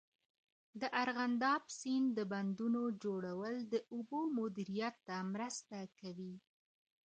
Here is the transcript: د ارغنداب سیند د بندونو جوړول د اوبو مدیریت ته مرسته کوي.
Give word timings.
د 0.81 0.83
ارغنداب 1.01 1.61
سیند 1.79 2.07
د 2.17 2.19
بندونو 2.31 2.81
جوړول 3.03 3.55
د 3.73 3.75
اوبو 3.93 4.19
مدیریت 4.37 4.95
ته 5.07 5.15
مرسته 5.33 5.77
کوي. 5.99 6.35